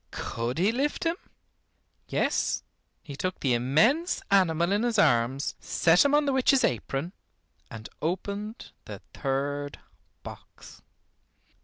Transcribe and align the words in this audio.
Could 0.09 0.57
he 0.57 0.71
lift 0.71 1.03
him? 1.03 1.15
Yes, 2.07 2.63
he 3.03 3.15
took 3.15 3.39
the 3.39 3.53
immense 3.53 4.23
animal 4.31 4.71
in 4.71 4.81
his 4.81 4.97
arms, 4.97 5.53
set 5.59 6.03
him 6.03 6.15
on 6.15 6.25
the 6.25 6.33
witch's 6.33 6.63
apron, 6.63 7.13
and 7.69 7.87
opened 8.01 8.71
the 8.85 9.03
third 9.13 9.77
box. 10.23 10.81